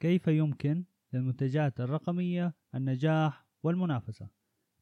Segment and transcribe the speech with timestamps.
[0.00, 4.28] كيف يمكن للمنتجات الرقمية النجاح والمنافسة؟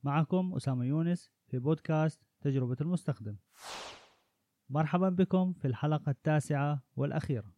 [0.02, 3.36] معكم أسامة يونس في بودكاست تجربة المستخدم.
[4.70, 7.54] مرحبا بكم في الحلقة التاسعة والأخيرة.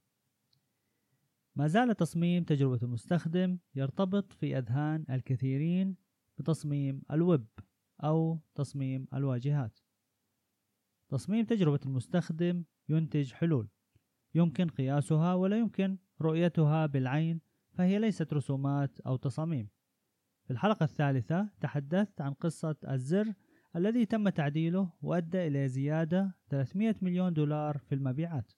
[1.56, 5.96] ما زال تصميم تجربة المستخدم يرتبط في أذهان الكثيرين
[6.38, 7.46] بتصميم الويب
[8.04, 9.78] أو تصميم الواجهات.
[11.08, 13.68] تصميم تجربة المستخدم ينتج حلول
[14.34, 17.40] يمكن قياسها ولا يمكن رؤيتها بالعين
[17.72, 19.68] فهي ليست رسومات أو تصاميم
[20.44, 23.34] في الحلقة الثالثة تحدثت عن قصة الزر
[23.76, 28.52] الذي تم تعديله وأدى إلى زيادة 300 مليون دولار في المبيعات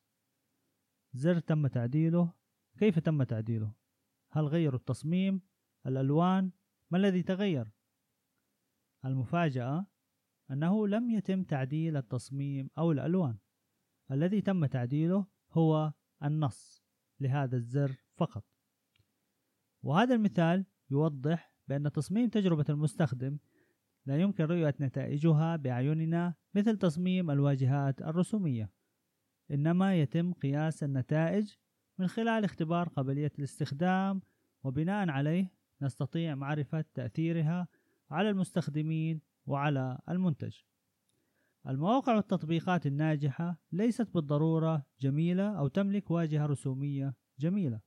[1.15, 2.33] زر تم تعديله
[2.79, 3.73] كيف تم تعديله؟
[4.33, 5.41] هل غيروا التصميم؟
[5.87, 6.51] الألوان؟
[6.91, 7.73] ما الذي تغير؟
[9.05, 9.87] المفاجأة
[10.51, 13.39] أنه لم يتم تعديل التصميم أو الألوان
[14.11, 15.93] الذي تم تعديله هو
[16.25, 16.85] النص
[17.21, 18.45] لهذا الزر فقط.
[19.83, 23.39] وهذا المثال يوضح بأن تصميم تجربة المستخدم
[24.07, 28.71] لا يمكن رؤية نتائجها بأعيننا مثل تصميم الواجهات الرسومية
[29.51, 31.55] إنما يتم قياس النتائج
[31.99, 34.21] من خلال اختبار قابلية الاستخدام
[34.65, 37.69] وبناء عليه نستطيع معرفة تأثيرها
[38.11, 40.57] على المستخدمين وعلى المنتج.
[41.69, 47.81] المواقع والتطبيقات الناجحة ليست بالضرورة جميلة أو تملك واجهة رسومية جميلة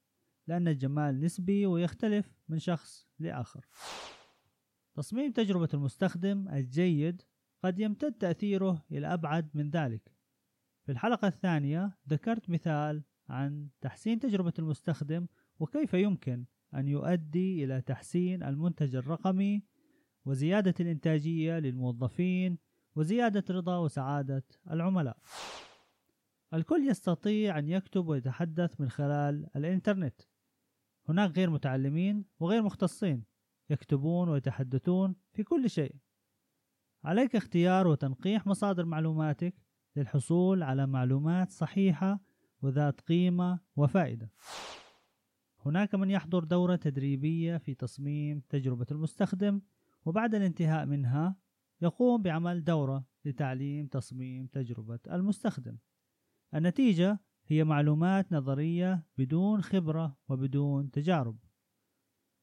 [0.47, 3.65] لأن الجمال نسبي ويختلف من شخص لآخر.
[4.95, 7.21] تصميم تجربة المستخدم الجيد
[7.63, 10.15] قد يمتد تأثيره إلى أبعد من ذلك.
[10.85, 15.27] في الحلقة الثانية ذكرت مثال عن تحسين تجربة المستخدم
[15.59, 19.63] وكيف يمكن أن يؤدي إلى تحسين المنتج الرقمي
[20.25, 22.57] وزيادة الإنتاجية للموظفين
[22.99, 25.17] وزيادة رضا وسعادة العملاء.
[26.53, 30.21] الكل يستطيع أن يكتب ويتحدث من خلال الإنترنت.
[31.09, 33.23] هناك غير متعلمين وغير مختصين
[33.69, 35.95] يكتبون ويتحدثون في كل شيء.
[37.03, 39.55] عليك اختيار وتنقيح مصادر معلوماتك
[39.95, 42.19] للحصول على معلومات صحيحة
[42.61, 44.31] وذات قيمة وفائدة.
[45.65, 49.61] هناك من يحضر دورة تدريبية في تصميم تجربة المستخدم
[50.05, 51.35] وبعد الانتهاء منها
[51.81, 55.77] يقوم بعمل دورة لتعليم تصميم تجربة المستخدم.
[56.53, 61.37] النتيجة هي معلومات نظرية بدون خبرة وبدون تجارب.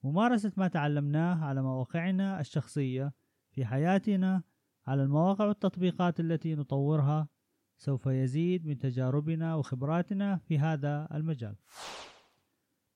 [0.03, 3.13] ممارسة ما تعلمناه على مواقعنا الشخصية
[3.51, 4.43] في حياتنا
[4.87, 7.29] على المواقع والتطبيقات التي نطورها
[7.79, 11.57] سوف يزيد من تجاربنا وخبراتنا في هذا المجال.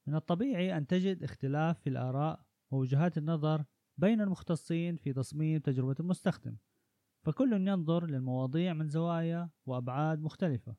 [0.06, 3.64] من الطبيعي أن تجد اختلاف في الآراء ووجهات النظر
[4.00, 6.56] بين المختصين في تصميم تجربة المستخدم
[7.22, 10.76] فكل ينظر للمواضيع من زوايا وأبعاد مختلفة.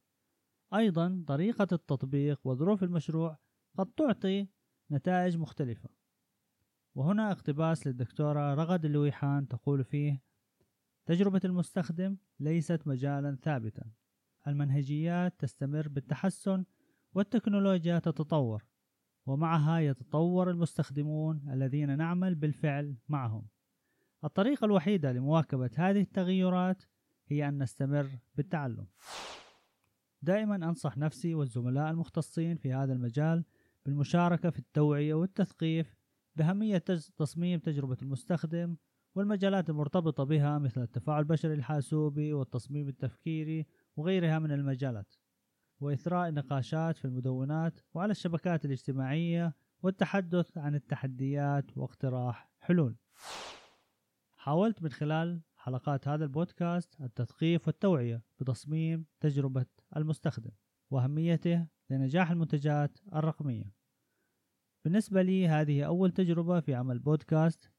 [0.74, 3.38] أيضا طريقة التطبيق وظروف المشروع
[3.78, 4.48] قد تعطي
[4.92, 5.90] نتائج مختلفة.
[6.96, 10.22] وهنا اقتباس للدكتورة رغد اللويحان تقول فيه
[11.06, 13.92] تجربة المستخدم ليست مجالا ثابتا.
[14.48, 16.66] المنهجيات تستمر بالتحسن
[17.14, 18.66] والتكنولوجيا تتطور.
[19.32, 23.48] ومعها يتطور المستخدمون الذين نعمل بالفعل معهم.
[24.24, 26.84] الطريقة الوحيدة لمواكبة هذه التغيرات
[27.28, 28.88] هي أن نستمر بالتعلم.
[30.22, 33.44] دائما أنصح نفسي والزملاء المختصين في هذا المجال
[33.86, 35.96] بالمشاركة في التوعية والتثقيف
[36.36, 36.84] بأهمية
[37.18, 38.76] تصميم تجربة المستخدم
[39.16, 43.66] والمجالات المرتبطة بها مثل التفاعل البشري الحاسوبي والتصميم التفكيري
[43.96, 45.14] وغيرها من المجالات.
[45.82, 49.54] وإثراء نقاشات في المدونات وعلى الشبكات الاجتماعية
[49.84, 52.96] والتحدث عن التحديات واقتراح حلول.
[54.38, 59.66] حاولت من خلال حلقات هذا البودكاست التثقيف والتوعية بتصميم تجربة
[59.98, 60.52] المستخدم
[60.92, 63.74] وأهميته لنجاح المنتجات الرقمية.
[64.84, 67.72] بالنسبة لي هذه أول تجربة في عمل بودكاست.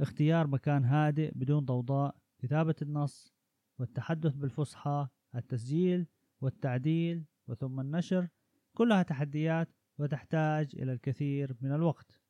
[0.00, 3.34] اختيار مكان هادئ بدون ضوضاء كتابة النص
[3.78, 6.06] والتحدث بالفصحى التسجيل
[6.40, 8.28] والتعديل وثم النشر
[8.74, 9.68] كلها تحديات
[9.98, 12.20] وتحتاج إلى الكثير من الوقت.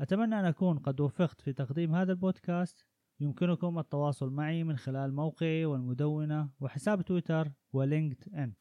[0.00, 2.86] أتمنى أن أكون قد وفقت في تقديم هذا البودكاست.
[3.20, 8.54] يمكنكم التواصل معي من خلال موقعي والمدونة وحساب تويتر ولينكد إن.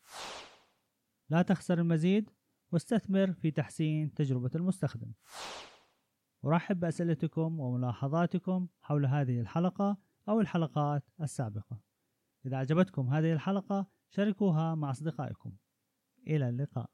[1.29, 2.29] لا تخسر المزيد
[2.71, 5.11] واستثمر في تحسين تجربة المستخدم.
[6.45, 9.97] أرحب بأسئلتكم وملاحظاتكم حول هذه الحلقة
[10.29, 11.81] أو الحلقات السابقة.
[12.45, 15.51] إذا أعجبتكم هذه الحلقة شاركوها مع أصدقائكم.
[16.27, 16.87] إلى اللقاء.